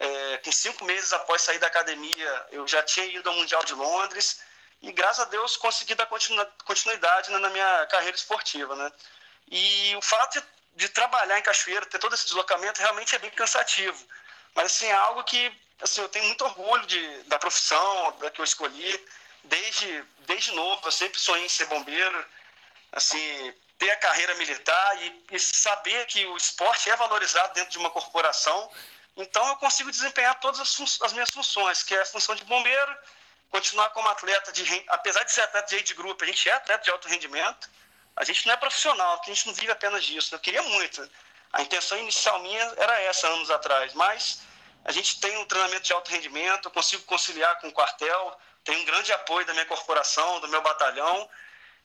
É, 0.00 0.36
com 0.38 0.52
cinco 0.52 0.84
meses 0.84 1.12
após 1.12 1.42
sair 1.42 1.58
da 1.58 1.66
academia, 1.66 2.46
eu 2.52 2.66
já 2.68 2.82
tinha 2.84 3.04
ido 3.06 3.28
ao 3.28 3.34
Mundial 3.34 3.64
de 3.64 3.74
Londres 3.74 4.40
e 4.80 4.92
graças 4.92 5.20
a 5.20 5.24
Deus 5.30 5.56
consegui 5.56 5.94
dar 5.94 6.06
continuidade 6.64 7.30
na 7.32 7.50
minha 7.50 7.86
carreira 7.86 8.16
esportiva, 8.16 8.76
né? 8.76 8.92
E 9.50 9.96
o 9.96 10.02
fato 10.02 10.42
de, 10.76 10.88
trabalhar 10.88 11.38
em 11.38 11.42
Cachoeira, 11.42 11.86
ter 11.86 11.98
todo 11.98 12.14
esse 12.14 12.24
deslocamento, 12.24 12.80
realmente 12.80 13.14
é 13.14 13.18
bem 13.18 13.30
cansativo. 13.30 14.06
Mas, 14.54 14.66
assim, 14.66 14.86
é 14.86 14.92
algo 14.92 15.24
que 15.24 15.52
assim, 15.80 16.00
eu 16.00 16.08
tenho 16.08 16.26
muito 16.26 16.44
orgulho 16.44 16.86
de, 16.86 17.22
da 17.24 17.38
profissão 17.38 18.16
da 18.20 18.30
que 18.30 18.40
eu 18.40 18.44
escolhi. 18.44 19.06
Desde, 19.44 20.04
desde 20.20 20.52
novo, 20.52 20.86
eu 20.86 20.92
sempre 20.92 21.18
sonhei 21.18 21.46
em 21.46 21.48
ser 21.48 21.66
bombeiro. 21.66 22.24
Assim, 22.92 23.54
ter 23.78 23.90
a 23.90 23.96
carreira 23.96 24.34
militar 24.34 25.02
e, 25.02 25.24
e 25.32 25.38
saber 25.38 26.06
que 26.06 26.24
o 26.26 26.36
esporte 26.36 26.90
é 26.90 26.96
valorizado 26.96 27.54
dentro 27.54 27.70
de 27.70 27.78
uma 27.78 27.90
corporação. 27.90 28.70
Então, 29.16 29.46
eu 29.48 29.56
consigo 29.56 29.90
desempenhar 29.90 30.38
todas 30.40 30.60
as, 30.60 31.00
as 31.02 31.12
minhas 31.12 31.30
funções, 31.30 31.82
que 31.82 31.94
é 31.94 32.02
a 32.02 32.06
função 32.06 32.34
de 32.34 32.44
bombeiro, 32.44 32.96
continuar 33.50 33.90
como 33.90 34.08
atleta 34.08 34.52
de 34.52 34.84
apesar 34.88 35.24
de 35.24 35.32
ser 35.32 35.42
atleta 35.42 35.68
de 35.68 35.76
age 35.76 35.94
group, 35.94 36.20
a 36.22 36.26
gente 36.26 36.48
é 36.48 36.52
atleta 36.52 36.84
de 36.84 36.90
alto 36.90 37.08
rendimento. 37.08 37.70
A 38.16 38.24
gente 38.24 38.46
não 38.46 38.54
é 38.54 38.56
profissional, 38.56 39.16
porque 39.16 39.30
a 39.30 39.34
gente 39.34 39.46
não 39.46 39.54
vive 39.54 39.70
apenas 39.70 40.04
disso. 40.04 40.34
Eu 40.34 40.40
queria 40.40 40.62
muito. 40.62 41.08
A 41.52 41.62
intenção 41.62 41.96
inicial 41.98 42.40
minha 42.40 42.74
era 42.76 43.00
essa 43.02 43.28
anos 43.28 43.50
atrás, 43.50 43.94
mas 43.94 44.40
a 44.84 44.92
gente 44.92 45.20
tem 45.20 45.36
um 45.38 45.44
treinamento 45.44 45.82
de 45.82 45.92
alto 45.92 46.10
rendimento, 46.10 46.66
eu 46.66 46.70
consigo 46.72 47.02
conciliar 47.04 47.60
com 47.60 47.68
o 47.68 47.72
quartel, 47.72 48.38
tenho 48.64 48.80
um 48.80 48.84
grande 48.84 49.12
apoio 49.12 49.46
da 49.46 49.52
minha 49.52 49.66
corporação, 49.66 50.40
do 50.40 50.48
meu 50.48 50.60
batalhão 50.62 51.28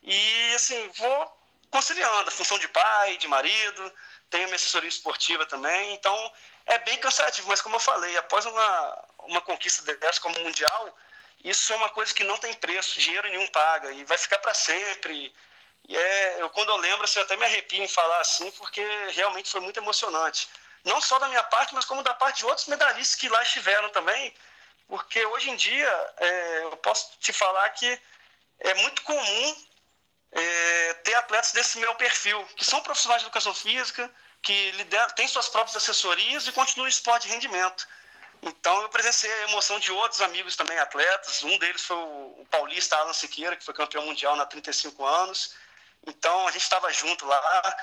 e 0.01 0.53
assim 0.55 0.89
vou 0.97 1.43
conciliando 1.71 2.27
a 2.27 2.31
função 2.31 2.59
de 2.59 2.67
pai, 2.67 3.17
de 3.17 3.27
marido, 3.27 3.93
tenho 4.29 4.45
minha 4.45 4.55
assessoria 4.55 4.89
esportiva 4.89 5.45
também, 5.45 5.93
então 5.93 6.31
é 6.65 6.77
bem 6.79 6.97
cansativo, 6.97 7.47
mas 7.47 7.61
como 7.61 7.75
eu 7.75 7.79
falei, 7.79 8.15
após 8.17 8.45
uma, 8.45 9.05
uma 9.19 9.41
conquista 9.41 9.81
dessa 9.95 10.21
como 10.21 10.37
mundial, 10.39 10.97
isso 11.43 11.73
é 11.73 11.75
uma 11.75 11.89
coisa 11.89 12.13
que 12.13 12.23
não 12.23 12.37
tem 12.37 12.53
preço, 12.53 12.99
dinheiro 12.99 13.27
nenhum 13.29 13.47
paga 13.47 13.91
e 13.91 14.03
vai 14.05 14.17
ficar 14.17 14.39
para 14.39 14.53
sempre. 14.53 15.33
E 15.87 15.97
é, 15.97 16.41
eu 16.41 16.49
quando 16.49 16.69
eu 16.69 16.77
lembro, 16.77 17.03
assim, 17.03 17.19
eu 17.19 17.25
até 17.25 17.35
me 17.35 17.45
arrepio 17.45 17.83
em 17.83 17.87
falar 17.87 18.19
assim, 18.21 18.49
porque 18.51 18.81
realmente 19.11 19.49
foi 19.49 19.59
muito 19.59 19.77
emocionante. 19.77 20.47
Não 20.83 21.01
só 21.01 21.19
da 21.19 21.27
minha 21.27 21.43
parte, 21.43 21.73
mas 21.73 21.85
como 21.85 22.03
da 22.03 22.13
parte 22.13 22.37
de 22.37 22.45
outros 22.45 22.67
medalhistas 22.67 23.19
que 23.19 23.29
lá 23.29 23.41
estiveram 23.43 23.89
também, 23.89 24.33
porque 24.87 25.25
hoje 25.25 25.49
em 25.49 25.55
dia 25.55 26.13
é, 26.17 26.63
eu 26.63 26.77
posso 26.77 27.17
te 27.19 27.33
falar 27.33 27.69
que 27.71 27.99
é 28.59 28.73
muito 28.75 29.01
comum 29.03 29.65
é, 30.31 30.93
ter 30.95 31.13
atletas 31.15 31.51
desse 31.51 31.77
meu 31.77 31.93
perfil, 31.95 32.43
que 32.55 32.65
são 32.65 32.81
profissionais 32.81 33.21
de 33.21 33.27
educação 33.27 33.53
física, 33.53 34.09
que 34.41 34.71
lideram, 34.71 35.09
têm 35.11 35.27
suas 35.27 35.47
próprias 35.47 35.75
assessorias 35.75 36.47
e 36.47 36.51
continuam 36.51 36.87
em 36.87 36.89
esporte 36.89 37.27
de 37.27 37.33
rendimento. 37.33 37.87
Então 38.45 38.81
eu 38.81 38.89
presenciei 38.89 39.31
a 39.31 39.49
emoção 39.49 39.79
de 39.79 39.91
outros 39.91 40.21
amigos 40.21 40.55
também, 40.55 40.77
atletas. 40.77 41.43
Um 41.43 41.57
deles 41.57 41.81
foi 41.81 41.95
o 41.95 42.45
paulista 42.51 42.97
Alan 42.97 43.13
Siqueira, 43.13 43.55
que 43.55 43.63
foi 43.63 43.73
campeão 43.73 44.05
mundial 44.05 44.39
há 44.39 44.45
35 44.45 45.05
anos. 45.05 45.55
Então 46.05 46.47
a 46.47 46.51
gente 46.51 46.61
estava 46.61 46.91
junto 46.91 47.25
lá. 47.25 47.75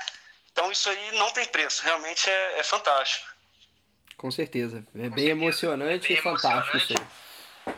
Então 0.52 0.70
isso 0.70 0.90
aí 0.90 1.12
não 1.16 1.30
tem 1.30 1.46
preço, 1.46 1.82
realmente 1.82 2.28
é, 2.28 2.58
é 2.58 2.62
fantástico. 2.62 3.26
Com 4.16 4.30
certeza. 4.30 4.84
É 4.94 5.08
bem 5.08 5.28
emocionante 5.28 6.08
bem 6.08 6.18
e 6.18 6.20
fantástico 6.20 6.76
emocionante. 6.76 6.92
isso 6.92 7.02
aí. 7.66 7.74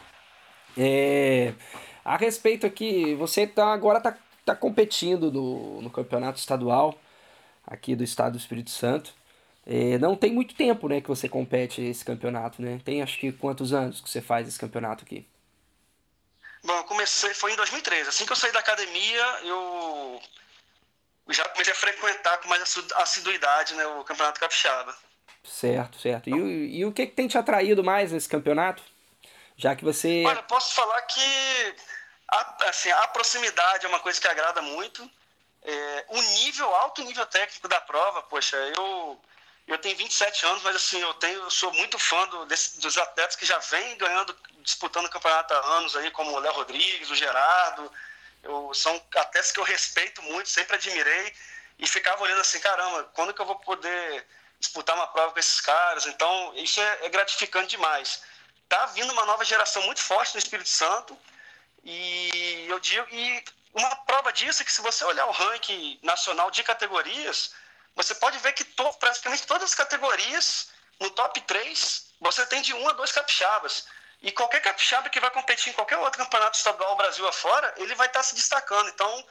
É, 0.77 1.55
a 2.05 2.17
respeito 2.17 2.67
aqui, 2.67 3.15
você 3.15 3.47
tá, 3.47 3.73
agora 3.73 3.99
está 3.99 4.17
tá 4.45 4.57
competindo 4.57 5.31
no, 5.31 5.81
no 5.83 5.91
campeonato 5.91 6.41
estadual 6.41 6.99
aqui 7.65 7.95
do 7.95 8.03
estado 8.03 8.33
do 8.33 8.39
Espírito 8.39 8.71
Santo. 8.71 9.15
É, 9.65 9.97
não 9.99 10.17
tem 10.17 10.33
muito 10.33 10.55
tempo, 10.55 10.89
né, 10.89 11.01
que 11.01 11.09
você 11.09 11.29
compete 11.29 11.81
esse 11.83 12.05
campeonato, 12.05 12.61
né? 12.61 12.81
Tem 12.85 13.03
acho 13.03 13.19
que 13.19 13.33
quantos 13.33 13.73
anos 13.73 14.01
que 14.01 14.11
você 14.11 14.21
faz 14.21 14.49
esse 14.49 14.59
campeonato 14.59 15.05
aqui? 15.05 15.27
Bom, 16.65 16.77
eu 16.77 16.85
comecei, 16.85 17.33
foi 17.35 17.53
em 17.53 17.57
2013. 17.57 18.09
Assim 18.09 18.27
que 18.27 18.33
eu 18.33 18.37
saí 18.37 18.53
da 18.53 18.61
academia, 18.61 19.25
eu 19.45 20.21
já 21.31 21.49
comecei 21.49 21.73
a 21.73 21.77
frequentar 21.77 22.39
com 22.39 22.49
mais 22.49 22.63
assiduidade 22.97 23.75
né, 23.75 23.87
o 23.87 24.05
Campeonato 24.05 24.41
Capixaba. 24.41 24.97
Certo, 25.43 25.99
certo. 25.99 26.31
E, 26.31 26.79
e 26.79 26.85
o 26.85 26.93
que, 26.93 27.07
que 27.07 27.15
tem 27.15 27.27
te 27.27 27.37
atraído 27.37 27.83
mais 27.83 28.13
nesse 28.13 28.29
campeonato? 28.29 28.83
Já 29.57 29.75
que 29.75 29.85
você. 29.85 30.25
Olha, 30.27 30.43
posso 30.45 30.75
falar 30.75 31.03
que 31.03 31.75
a, 32.29 32.69
assim, 32.69 32.91
a 32.91 33.09
proximidade 33.09 33.85
é 33.85 33.89
uma 33.89 34.01
coisa 34.01 34.21
que 34.21 34.29
agrada 34.29 34.63
muito. 34.63 35.09
É, 35.65 36.07
o 36.09 36.21
nível, 36.21 36.75
alto 36.77 37.05
nível 37.05 37.27
técnico 37.27 37.69
da 37.69 37.81
prova, 37.81 38.23
poxa, 38.23 38.57
eu 38.77 39.21
eu 39.67 39.79
tenho 39.79 39.97
27 39.97 40.45
anos, 40.47 40.63
mas 40.63 40.77
assim, 40.77 41.01
eu 41.01 41.15
tenho, 41.15 41.41
eu 41.41 41.51
sou 41.51 41.73
muito 41.75 41.99
fã 41.99 42.27
do, 42.29 42.47
desse, 42.47 42.81
dos 42.81 42.97
atletas 42.99 43.37
que 43.37 43.47
já 43.47 43.59
vêm 43.59 43.97
ganhando, 43.97 44.37
disputando 44.59 45.07
o 45.07 45.11
campeonato 45.11 45.55
há 45.55 45.77
anos 45.77 45.97
aí, 45.97 46.11
como 46.11 46.33
o 46.33 46.39
Léo 46.39 46.53
Rodrigues, 46.53 47.11
o 47.11 47.15
Gerardo. 47.15 47.91
Eu, 48.43 48.75
são 48.75 48.95
atletas 49.17 49.53
que 49.53 49.61
eu 49.61 49.65
respeito 49.65 50.21
muito, 50.23 50.49
sempre 50.49 50.77
admirei. 50.77 51.35
e 51.79 51.87
ficava 51.87 52.23
olhando 52.23 52.41
assim, 52.41 52.61
caramba, 52.61 53.05
quando 53.15 53.33
que 53.33 53.41
eu 53.41 53.47
vou 53.47 53.57
poder 53.57 54.27
disputar 54.59 54.97
uma 54.97 55.07
prova 55.07 55.33
com 55.33 55.39
esses 55.39 55.61
caras? 55.61 56.07
Então, 56.07 56.53
isso 56.57 56.81
é, 56.81 57.07
é 57.07 57.09
gratificante 57.09 57.71
demais. 57.71 58.23
Tá 58.69 58.87
vindo 58.87 59.13
uma 59.13 59.25
nova 59.25 59.45
geração 59.45 59.83
muito 59.83 60.01
forte 60.01 60.35
no 60.35 60.39
Espírito 60.39 60.69
Santo 60.69 61.19
e 61.85 62.67
eu 62.69 62.79
digo, 62.79 63.07
e 63.11 63.45
uma 63.75 63.97
prova 63.97 64.33
disso 64.33 64.63
é 64.63 64.65
que 64.65 64.73
se 64.73 64.83
você 64.83 65.05
olhar 65.05 65.27
o 65.27 65.33
ranking 65.33 65.99
nacional 66.03 66.51
de 66.51 66.63
categorias, 66.63 67.55
você 67.95 68.15
pode 68.15 68.39
ver 68.39 68.53
que 68.53 68.65
to, 68.65 68.93
praticamente 68.95 69.47
todas 69.47 69.71
as 69.71 69.75
categorias, 69.75 70.71
no 71.01 71.11
top 71.11 71.41
3, 71.43 72.07
você 72.21 72.47
tem 72.47 72.63
de 72.63 72.73
um 72.73 72.89
a 72.89 72.93
dois 72.93 73.13
capixabas. 73.13 73.87
E 74.23 74.31
qualquer 74.31 74.63
capixaba 74.63 75.09
que 75.09 75.19
vai 75.19 75.31
competir 75.31 75.71
em 75.71 75.75
qualquer 75.75 75.99
outro 75.99 76.23
campeonato 76.23 76.57
estadual 76.57 76.97
Brasil 76.97 77.27
afora, 77.27 77.75
ele 77.77 77.95
vai 77.95 78.07
estar 78.07 78.23
se 78.23 78.35
destacando. 78.37 78.89
Então, 78.89 79.27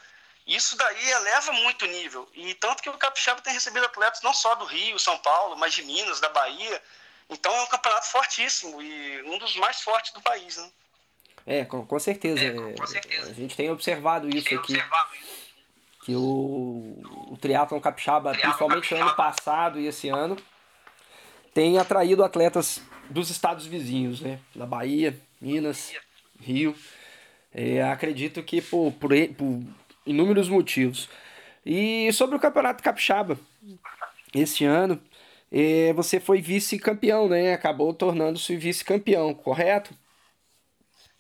isso 0.45 0.75
daí 0.75 1.11
eleva 1.11 1.53
muito 1.53 1.85
o 1.85 1.87
nível. 1.87 2.29
E 2.33 2.53
tanto 2.55 2.83
que 2.83 2.89
o 2.89 2.97
capixaba 2.97 3.41
tem 3.41 3.53
recebido 3.53 3.85
atletas 3.85 4.21
não 4.21 4.33
só 4.33 4.53
do 4.55 4.65
Rio, 4.65 4.99
São 4.99 5.17
Paulo, 5.19 5.55
mas 5.55 5.73
de 5.73 5.83
Minas, 5.83 6.19
da 6.19 6.27
Bahia. 6.29 6.81
Então, 7.29 7.55
é 7.55 7.61
um 7.61 7.67
campeonato 7.67 8.07
fortíssimo 8.07 8.81
e 8.81 9.23
um 9.23 9.37
dos 9.37 9.55
mais 9.55 9.79
fortes 9.81 10.11
do 10.11 10.21
país. 10.21 10.57
Né? 10.57 10.69
É, 11.47 11.65
com, 11.65 11.85
com, 11.85 11.99
certeza. 11.99 12.43
É, 12.43 12.73
com 12.73 12.87
certeza. 12.87 13.31
A 13.31 13.33
gente 13.33 13.55
tem 13.55 13.71
observado 13.71 14.27
isso 14.29 14.49
tem 14.49 14.57
aqui. 14.57 14.73
Observado 14.73 15.11
Que 16.03 16.15
o, 16.15 16.99
o 17.29 17.37
triatlon 17.39 17.79
capixaba, 17.79 18.31
principalmente 18.31 18.93
ano 18.95 19.15
passado 19.15 19.79
e 19.79 19.85
esse 19.85 20.09
ano, 20.09 20.35
tem 21.53 21.77
atraído 21.77 22.23
atletas 22.23 22.81
dos 23.09 23.29
estados 23.29 23.65
vizinhos, 23.65 24.21
né? 24.21 24.39
Da 24.55 24.65
Bahia, 24.65 25.19
Minas, 25.39 25.93
Rio. 26.39 26.75
É, 27.53 27.83
acredito 27.83 28.41
que 28.41 28.61
por, 28.61 28.91
por, 28.93 29.11
por, 29.37 29.61
inúmeros 30.05 30.49
motivos. 30.49 31.09
E 31.65 32.11
sobre 32.13 32.35
o 32.35 32.39
Campeonato 32.39 32.81
Capixaba, 32.81 33.37
esse 34.33 34.63
ano, 34.65 35.01
é, 35.51 35.91
você 35.93 36.19
foi 36.19 36.41
vice-campeão, 36.41 37.27
né? 37.27 37.53
Acabou 37.53 37.93
tornando-se 37.93 38.55
vice-campeão, 38.55 39.33
correto? 39.33 39.93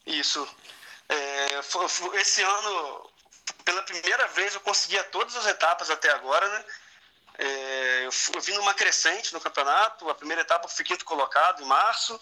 Isso. 0.05 0.47
É, 1.09 1.61
foi, 1.61 1.87
foi, 1.89 2.21
esse 2.21 2.41
ano, 2.41 3.09
pela 3.63 3.83
primeira 3.83 4.27
vez, 4.27 4.53
eu 4.53 4.61
conseguia 4.61 5.03
todas 5.05 5.35
as 5.35 5.45
etapas 5.45 5.89
até 5.89 6.11
agora, 6.11 6.47
né? 6.47 6.65
É, 7.37 8.05
eu, 8.05 8.11
fui, 8.11 8.35
eu 8.35 8.41
vim 8.41 8.53
numa 8.53 8.73
crescente 8.73 9.33
no 9.33 9.41
campeonato. 9.41 10.09
A 10.09 10.15
primeira 10.15 10.41
etapa 10.41 10.65
eu 10.65 10.69
fui 10.69 10.85
quinto 10.85 11.05
colocado 11.05 11.61
em 11.61 11.65
março. 11.65 12.19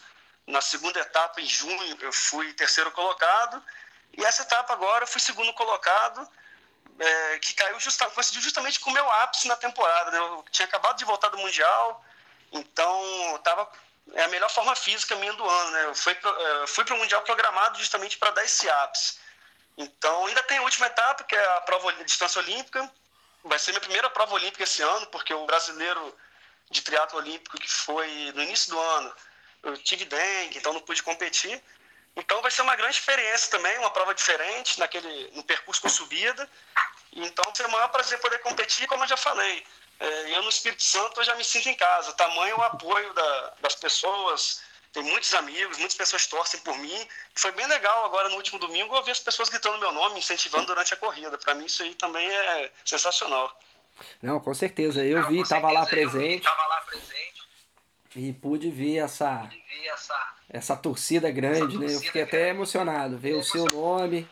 Na 0.47 0.61
segunda 0.61 0.99
etapa, 0.99 1.41
em 1.41 1.45
junho, 1.45 1.97
eu 2.01 2.11
fui 2.11 2.53
terceiro 2.53 2.91
colocado. 2.91 3.63
E 4.17 4.23
essa 4.23 4.41
etapa 4.41 4.73
agora 4.73 5.03
eu 5.03 5.07
fui 5.07 5.21
segundo 5.21 5.53
colocado, 5.53 6.27
é, 6.99 7.39
que 7.39 7.53
caiu 7.53 7.79
justamente, 7.79 8.15
coincidiu 8.15 8.41
justamente 8.41 8.79
com 8.79 8.89
o 8.89 8.93
meu 8.93 9.09
ápice 9.11 9.47
na 9.47 9.55
temporada. 9.55 10.11
Né? 10.11 10.17
Eu 10.17 10.45
tinha 10.51 10.65
acabado 10.65 10.97
de 10.97 11.05
voltar 11.05 11.29
do 11.29 11.37
Mundial, 11.37 12.03
então 12.51 13.35
estava 13.35 13.69
é 14.13 14.23
a 14.23 14.27
melhor 14.29 14.49
forma 14.49 14.75
física 14.75 15.15
minha 15.15 15.33
do 15.33 15.47
ano. 15.47 15.71
Né? 15.71 15.85
Eu 15.85 15.95
fui 15.95 16.15
para 16.15 16.93
o 16.93 16.97
é, 16.97 16.99
Mundial 16.99 17.21
programado 17.21 17.77
justamente 17.77 18.17
para 18.17 18.31
dar 18.31 18.43
esse 18.43 18.69
ápice. 18.69 19.19
Então 19.79 20.25
ainda 20.25 20.43
tem 20.43 20.57
a 20.57 20.61
última 20.61 20.87
etapa, 20.87 21.23
que 21.23 21.33
é 21.33 21.55
a 21.55 21.61
prova 21.61 21.93
de 21.93 22.03
distância 22.03 22.41
olímpica, 22.41 22.91
vai 23.45 23.57
ser 23.57 23.71
minha 23.71 23.79
primeira 23.79 24.09
prova 24.09 24.33
olímpica 24.33 24.65
esse 24.65 24.81
ano, 24.81 25.07
porque 25.07 25.33
o 25.33 25.45
brasileiro 25.45 26.13
de 26.69 26.81
triatlo 26.81 27.17
olímpico 27.17 27.57
que 27.57 27.71
foi 27.71 28.33
no 28.35 28.43
início 28.43 28.71
do 28.71 28.77
ano, 28.79 29.15
eu 29.63 29.77
tive 29.77 30.03
dengue, 30.03 30.57
então 30.57 30.73
não 30.73 30.81
pude 30.81 31.01
competir. 31.01 31.63
Então 32.13 32.41
vai 32.41 32.51
ser 32.51 32.61
uma 32.61 32.75
grande 32.75 32.95
experiência 32.95 33.49
também, 33.49 33.77
uma 33.77 33.89
prova 33.89 34.13
diferente, 34.13 34.77
naquele, 34.77 35.31
no 35.31 35.43
percurso 35.43 35.81
com 35.81 35.87
subida. 35.87 36.49
Então 37.13 37.45
vai 37.45 37.55
ser 37.55 37.65
o 37.65 37.71
maior 37.71 37.87
prazer 37.87 38.19
poder 38.19 38.39
competir, 38.39 38.85
como 38.85 39.05
eu 39.05 39.07
já 39.07 39.15
falei. 39.15 39.65
É, 39.97 40.35
eu 40.35 40.41
no 40.41 40.49
Espírito 40.49 40.83
Santo 40.83 41.21
eu 41.21 41.23
já 41.23 41.35
me 41.35 41.43
sinto 41.45 41.69
em 41.69 41.75
casa. 41.75 42.11
Tamanho 42.13 42.57
o 42.57 42.63
apoio 42.63 43.13
da, 43.13 43.53
das 43.61 43.75
pessoas, 43.75 44.61
tem 44.91 45.03
muitos 45.03 45.33
amigos, 45.35 45.77
muitas 45.77 45.95
pessoas 45.95 46.25
torcem 46.25 46.59
por 46.61 46.77
mim. 46.79 47.07
Foi 47.35 47.51
bem 47.51 47.67
legal 47.67 48.05
agora 48.05 48.29
no 48.29 48.35
último 48.35 48.57
domingo 48.59 48.95
eu 48.95 49.03
vi 49.03 49.11
as 49.11 49.19
pessoas 49.19 49.49
gritando 49.49 49.77
meu 49.77 49.91
nome, 49.91 50.19
incentivando 50.19 50.65
durante 50.65 50.93
a 50.93 50.97
corrida. 50.97 51.37
Para 51.37 51.53
mim 51.53 51.65
isso 51.65 51.83
aí 51.83 51.93
também 51.95 52.27
é 52.27 52.71
sensacional. 52.83 53.55
Não, 54.21 54.39
com 54.39 54.53
certeza. 54.53 55.03
Eu 55.03 55.21
Não, 55.21 55.29
vi, 55.29 55.41
estava 55.41 55.71
lá 55.71 55.85
presente. 55.85 56.43
Tava 56.43 56.65
lá 56.67 56.81
presente. 56.81 57.39
E 58.15 58.33
pude 58.33 58.71
ver 58.71 58.97
essa, 58.97 59.47
essa, 59.85 60.33
essa 60.49 60.75
torcida 60.75 61.29
grande, 61.29 61.57
essa 61.57 61.67
torcida 61.67 61.85
né? 61.85 61.95
Eu 61.95 61.99
fiquei 61.99 62.21
grande. 62.23 62.37
até 62.37 62.49
emocionado 62.49 63.17
ver 63.17 63.35
o 63.35 63.43
seu 63.43 63.65
nome, 63.65 64.27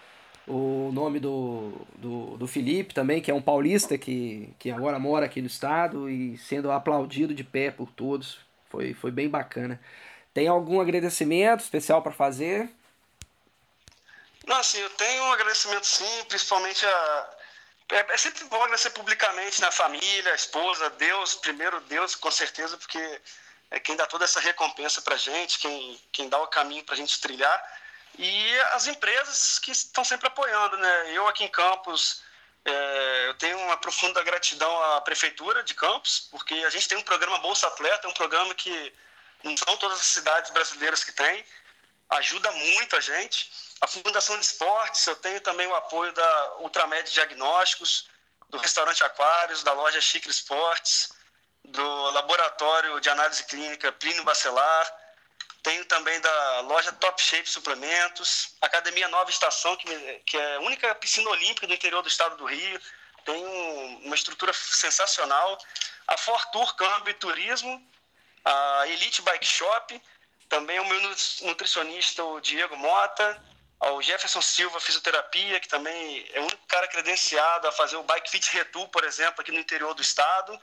o 0.48 0.90
nome 0.92 1.20
do, 1.20 1.74
do, 1.96 2.38
do 2.38 2.48
Felipe 2.48 2.96
também, 2.96 3.22
que 3.22 3.30
é 3.30 3.34
um 3.34 3.42
paulista 3.42 3.96
que, 3.96 4.52
que 4.58 4.72
agora 4.72 4.98
mora 4.98 5.28
aqui 5.28 5.42
no 5.42 5.48
estado 5.48 6.10
e 6.10 6.38
sendo 6.40 6.72
aplaudido 6.72 7.36
de 7.36 7.44
pé 7.44 7.70
por 7.70 7.92
todos. 7.92 8.40
Foi, 8.68 8.96
foi 8.96 9.12
bem 9.12 9.30
bacana. 9.30 9.80
Tem 10.38 10.48
algum 10.48 10.80
agradecimento 10.80 11.62
especial 11.62 12.00
para 12.00 12.12
fazer? 12.12 12.70
Não, 14.46 14.58
assim, 14.58 14.78
eu 14.78 14.90
tenho 14.92 15.24
um 15.24 15.32
agradecimento 15.32 15.88
sim, 15.88 16.24
principalmente 16.30 16.86
a. 16.86 17.30
É, 17.90 18.14
é 18.14 18.18
sempre 18.18 18.44
bom 18.44 18.62
agradecer 18.62 18.92
publicamente 18.92 19.60
na 19.60 19.72
família, 19.72 20.32
a 20.32 20.36
esposa, 20.36 20.92
Deus, 20.92 21.34
primeiro 21.34 21.82
Deus, 21.82 22.14
com 22.14 22.30
certeza, 22.30 22.78
porque 22.78 23.20
é 23.72 23.80
quem 23.80 23.96
dá 23.96 24.06
toda 24.06 24.26
essa 24.26 24.40
recompensa 24.40 25.02
para 25.02 25.18
gente, 25.18 25.58
quem, 25.58 26.00
quem 26.12 26.30
dá 26.30 26.40
o 26.40 26.46
caminho 26.46 26.84
para 26.84 26.94
a 26.94 26.98
gente 26.98 27.20
trilhar. 27.20 27.80
E 28.20 28.60
as 28.74 28.86
empresas 28.86 29.58
que 29.58 29.72
estão 29.72 30.04
sempre 30.04 30.28
apoiando, 30.28 30.78
né? 30.78 31.14
Eu 31.16 31.28
aqui 31.28 31.46
em 31.46 31.50
Campos, 31.50 32.22
é, 32.64 33.26
eu 33.30 33.34
tenho 33.40 33.58
uma 33.58 33.78
profunda 33.78 34.22
gratidão 34.22 34.84
à 34.84 35.02
Prefeitura 35.02 35.64
de 35.64 35.74
Campos, 35.74 36.28
porque 36.30 36.54
a 36.54 36.70
gente 36.70 36.88
tem 36.88 36.96
um 36.96 37.02
programa 37.02 37.40
Bolsa 37.40 37.66
Atleta, 37.66 38.08
um 38.08 38.14
programa 38.14 38.54
que 38.54 38.94
não 39.44 39.56
são 39.58 39.78
todas 39.78 40.00
as 40.00 40.08
cidades 40.08 40.52
brasileiras 40.52 41.04
que 41.04 41.12
têm, 41.12 41.46
ajuda 42.10 42.52
muito 42.52 42.96
a 42.96 43.00
gente. 43.00 43.52
A 43.82 43.88
Fundação 43.88 44.38
de 44.40 44.46
Esportes, 44.46 45.06
eu 45.06 45.16
tenho 45.16 45.40
também 45.42 45.68
o 45.68 45.76
apoio 45.76 46.12
da 46.14 46.58
Ultramed 46.60 47.12
Diagnósticos, 47.12 48.10
do 48.50 48.58
Restaurante 48.58 49.04
Aquários, 49.04 49.64
da 49.64 49.74
loja 49.74 50.02
Chicre 50.02 50.32
Esportes, 50.32 51.10
do 51.64 52.12
Laboratório 52.12 53.00
de 53.00 53.10
Análise 53.10 53.44
Clínica 53.44 53.92
Plínio 53.92 54.24
Bacelar, 54.24 54.94
tenho 55.62 55.84
também 55.86 56.20
da 56.22 56.60
loja 56.62 56.94
Top 56.94 57.22
Shape 57.22 57.50
Suplementos, 57.50 58.56
Academia 58.62 59.10
Nova 59.10 59.30
Estação, 59.30 59.76
que, 59.76 59.86
que 60.26 60.38
é 60.38 60.56
a 60.56 60.60
única 60.62 60.96
piscina 60.96 61.30
olímpica 61.30 61.68
do 61.68 61.74
interior 61.74 62.02
do 62.02 62.08
estado 62.08 62.38
do 62.38 62.46
Rio, 62.46 62.80
tem 63.26 63.46
um, 63.46 64.06
uma 64.06 64.16
estrutura 64.16 64.54
sensacional. 64.54 65.58
A 66.08 66.18
Fortur 66.18 66.74
Câmbio 66.78 67.12
e 67.12 67.16
Turismo, 67.16 67.86
a 68.46 68.88
Elite 68.88 69.22
Bike 69.22 69.46
Shop, 69.46 70.02
também 70.50 70.80
o 70.80 70.86
meu 70.86 71.02
nutricionista, 71.42 72.24
o 72.24 72.40
Diego 72.40 72.76
Mota, 72.78 73.42
ao 73.80 74.02
Jefferson 74.02 74.42
Silva 74.42 74.80
Fisioterapia, 74.80 75.60
que 75.60 75.68
também 75.68 76.26
é 76.34 76.40
o 76.40 76.44
único 76.44 76.66
cara 76.68 76.88
credenciado 76.88 77.68
a 77.68 77.72
fazer 77.72 77.96
o 77.98 78.04
Bike 78.04 78.30
Fit 78.30 78.52
Retu, 78.54 78.88
por 78.88 79.04
exemplo, 79.04 79.42
aqui 79.42 79.52
no 79.52 79.60
interior 79.60 79.94
do 79.94 80.02
estado. 80.02 80.60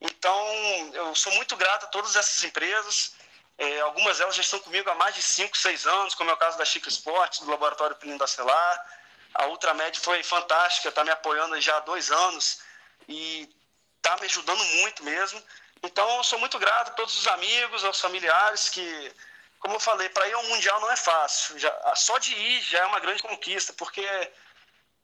Então, 0.00 0.90
eu 0.92 1.14
sou 1.14 1.32
muito 1.34 1.56
grato 1.56 1.84
a 1.84 1.88
todas 1.88 2.16
essas 2.16 2.42
empresas. 2.44 3.14
É, 3.56 3.80
algumas 3.80 4.18
delas 4.18 4.34
já 4.34 4.42
estão 4.42 4.58
comigo 4.58 4.90
há 4.90 4.94
mais 4.94 5.14
de 5.14 5.22
5, 5.22 5.56
6 5.56 5.86
anos, 5.86 6.14
como 6.14 6.30
é 6.30 6.32
o 6.32 6.36
caso 6.36 6.58
da 6.58 6.64
Chico 6.64 6.88
Esportes, 6.88 7.40
do 7.40 7.50
Laboratório 7.50 7.96
Plínio 7.96 8.18
da 8.18 8.26
Celar. 8.26 8.86
A 9.34 9.46
Ultramed 9.46 9.98
foi 10.00 10.22
fantástica, 10.22 10.88
está 10.88 11.04
me 11.04 11.10
apoiando 11.10 11.58
já 11.60 11.76
há 11.76 11.80
dois 11.80 12.10
anos 12.10 12.60
e 13.08 13.48
está 13.96 14.16
me 14.16 14.26
ajudando 14.26 14.62
muito 14.64 15.04
mesmo. 15.04 15.42
Então, 15.82 16.22
sou 16.22 16.38
muito 16.38 16.58
grato 16.58 16.90
a 16.90 16.94
todos 16.94 17.16
os 17.16 17.26
amigos, 17.28 17.84
aos 17.84 18.00
familiares 18.00 18.68
que, 18.70 19.12
como 19.58 19.74
eu 19.74 19.80
falei, 19.80 20.08
para 20.10 20.28
ir 20.28 20.32
ao 20.34 20.44
Mundial 20.44 20.80
não 20.80 20.90
é 20.90 20.96
fácil. 20.96 21.58
Já, 21.58 21.94
só 21.96 22.18
de 22.18 22.32
ir 22.34 22.60
já 22.62 22.78
é 22.78 22.86
uma 22.86 23.00
grande 23.00 23.22
conquista, 23.22 23.72
porque 23.72 24.06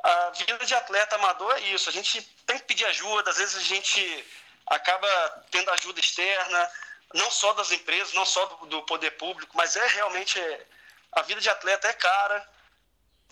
a 0.03 0.31
vida 0.31 0.65
de 0.65 0.75
atleta 0.75 1.17
amador 1.17 1.53
é 1.57 1.61
isso. 1.61 1.89
A 1.89 1.93
gente 1.93 2.23
tem 2.47 2.59
que 2.59 2.65
pedir 2.65 2.85
ajuda, 2.87 3.31
às 3.31 3.37
vezes 3.37 3.57
a 3.57 3.61
gente 3.61 4.25
acaba 4.67 5.45
tendo 5.51 5.71
ajuda 5.73 5.99
externa, 5.99 6.71
não 7.15 7.31
só 7.31 7.53
das 7.55 7.73
empresas, 7.73 8.13
não 8.13 8.25
só 8.25 8.45
do, 8.47 8.67
do 8.67 8.83
poder 8.83 9.13
público, 9.13 9.57
mas 9.57 9.77
é 9.77 9.87
realmente. 9.89 10.41
A 11.11 11.23
vida 11.23 11.41
de 11.41 11.49
atleta 11.49 11.89
é 11.89 11.93
cara. 11.95 12.47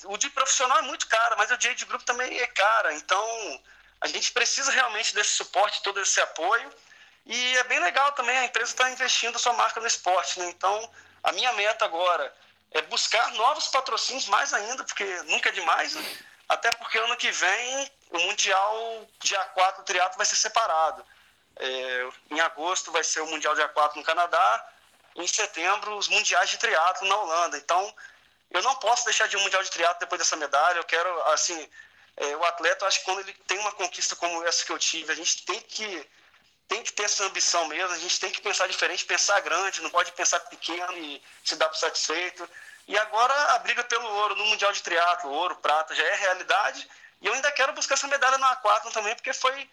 O 0.04 0.16
de 0.16 0.30
profissional 0.30 0.78
é 0.78 0.82
muito 0.82 1.06
caro, 1.06 1.36
mas 1.36 1.50
o 1.50 1.58
dia 1.58 1.74
de 1.74 1.84
grupo 1.84 2.04
também 2.04 2.38
é 2.38 2.46
cara. 2.46 2.94
Então, 2.94 3.62
a 4.00 4.06
gente 4.06 4.32
precisa 4.32 4.72
realmente 4.72 5.14
desse 5.14 5.34
suporte, 5.34 5.82
todo 5.82 6.00
esse 6.00 6.20
apoio. 6.20 6.72
E 7.26 7.56
é 7.56 7.64
bem 7.64 7.80
legal 7.80 8.12
também, 8.12 8.38
a 8.38 8.44
empresa 8.44 8.70
está 8.70 8.88
investindo 8.88 9.34
a 9.34 9.38
sua 9.38 9.52
marca 9.52 9.80
no 9.80 9.86
esporte. 9.86 10.38
Né? 10.38 10.48
Então, 10.50 10.90
a 11.24 11.32
minha 11.32 11.52
meta 11.54 11.84
agora 11.84 12.32
é 12.70 12.82
buscar 12.82 13.32
novos 13.32 13.66
patrocínios 13.68 14.26
mais 14.28 14.54
ainda, 14.54 14.84
porque 14.84 15.04
nunca 15.24 15.48
é 15.48 15.52
demais, 15.52 15.94
né? 15.94 16.18
até 16.48 16.70
porque 16.72 16.98
ano 16.98 17.16
que 17.16 17.30
vem 17.32 17.90
o 18.10 18.18
Mundial 18.20 19.08
de 19.18 19.34
A4 19.34 19.82
triatlo 19.84 20.16
vai 20.16 20.26
ser 20.26 20.36
separado. 20.36 21.04
É, 21.58 22.08
em 22.30 22.40
agosto 22.40 22.92
vai 22.92 23.02
ser 23.02 23.20
o 23.22 23.26
Mundial 23.26 23.54
de 23.54 23.62
A4 23.62 23.96
no 23.96 24.04
Canadá, 24.04 24.68
em 25.16 25.26
setembro 25.26 25.96
os 25.96 26.06
Mundiais 26.06 26.50
de 26.50 26.58
Triatlo 26.58 27.08
na 27.08 27.16
Holanda. 27.16 27.56
Então, 27.56 27.92
eu 28.50 28.62
não 28.62 28.76
posso 28.76 29.04
deixar 29.04 29.26
de 29.26 29.36
um 29.36 29.40
Mundial 29.40 29.62
de 29.64 29.70
Triatlo 29.70 29.98
depois 29.98 30.18
dessa 30.20 30.36
medalha, 30.36 30.78
eu 30.78 30.84
quero, 30.84 31.22
assim, 31.32 31.68
É, 32.18 32.34
o 32.34 32.42
atleta, 32.44 32.86
acho 32.86 33.00
que 33.00 33.04
quando 33.04 33.20
ele 33.20 33.34
tem 33.46 33.58
uma 33.58 33.72
conquista 33.72 34.16
como 34.16 34.42
essa 34.46 34.64
que 34.64 34.72
eu 34.72 34.78
tive, 34.78 35.12
a 35.12 35.14
gente 35.14 35.44
tem 35.44 35.60
que 35.60 36.08
tem 36.68 36.82
que 36.82 36.92
ter 36.92 37.04
essa 37.04 37.24
ambição 37.24 37.66
mesmo, 37.66 37.94
a 37.94 37.98
gente 37.98 38.18
tem 38.18 38.30
que 38.30 38.40
pensar 38.40 38.66
diferente, 38.66 39.04
pensar 39.04 39.40
grande, 39.40 39.82
não 39.82 39.90
pode 39.90 40.12
pensar 40.12 40.40
pequeno 40.40 40.96
e 40.98 41.22
se 41.44 41.56
dar 41.56 41.68
por 41.68 41.76
satisfeito. 41.76 42.48
E 42.88 42.98
agora 42.98 43.34
a 43.54 43.58
briga 43.60 43.82
pelo 43.84 44.08
ouro 44.08 44.36
no 44.36 44.46
Mundial 44.46 44.72
de 44.72 44.82
Triatlo, 44.82 45.30
ouro, 45.30 45.56
prata, 45.56 45.94
já 45.94 46.04
é 46.04 46.14
realidade. 46.14 46.88
E 47.20 47.26
eu 47.26 47.32
ainda 47.32 47.50
quero 47.52 47.72
buscar 47.72 47.94
essa 47.94 48.06
medalha 48.08 48.38
no 48.38 48.44
aquatlon 48.44 48.90
também, 48.90 49.14
porque 49.14 49.32
foi 49.32 49.68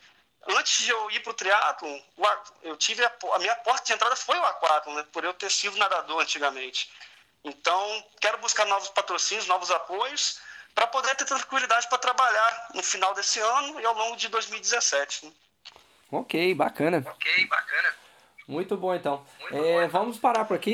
antes 0.47 0.83
de 0.83 0.91
eu 0.91 1.11
ir 1.11 1.21
para 1.21 1.31
o 1.31 1.33
triatlon, 1.33 1.99
eu 2.63 2.75
tive 2.75 3.03
a, 3.03 3.11
a, 3.33 3.39
minha 3.39 3.55
porta 3.57 3.85
de 3.85 3.93
entrada 3.93 4.15
foi 4.15 4.37
o 4.37 4.45
aquatlon, 4.45 4.95
né, 4.95 5.05
por 5.11 5.23
eu 5.23 5.33
ter 5.33 5.49
sido 5.49 5.77
nadador 5.77 6.21
antigamente. 6.21 6.91
Então, 7.43 8.05
quero 8.19 8.37
buscar 8.37 8.65
novos 8.65 8.89
patrocínios, 8.89 9.47
novos 9.47 9.69
apoios, 9.71 10.39
para 10.73 10.87
poder 10.87 11.15
ter 11.15 11.25
tranquilidade 11.25 11.87
para 11.87 11.97
trabalhar 11.97 12.69
no 12.73 12.81
final 12.81 13.13
desse 13.13 13.39
ano 13.39 13.79
e 13.79 13.85
ao 13.85 13.93
longo 13.93 14.15
de 14.15 14.27
2017. 14.29 15.25
Né? 15.25 15.31
Ok, 16.13 16.53
bacana. 16.53 17.03
Ok, 17.07 17.47
bacana. 17.47 17.89
Muito 18.47 18.77
bom 18.77 18.93
então. 18.93 19.25
Muito 19.41 19.55
é, 19.55 19.59
bom, 19.59 19.81
então. 19.81 19.89
Vamos 20.01 20.19
parar 20.19 20.45
por 20.45 20.55
aqui. 20.55 20.71